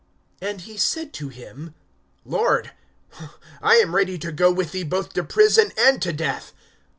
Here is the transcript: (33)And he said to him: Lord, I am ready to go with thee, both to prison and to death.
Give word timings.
(33)And 0.41 0.61
he 0.61 0.77
said 0.77 1.13
to 1.13 1.29
him: 1.29 1.75
Lord, 2.25 2.71
I 3.61 3.75
am 3.75 3.93
ready 3.93 4.17
to 4.17 4.31
go 4.31 4.51
with 4.51 4.71
thee, 4.71 4.81
both 4.81 5.13
to 5.13 5.23
prison 5.23 5.71
and 5.77 6.01
to 6.01 6.11
death. 6.11 6.53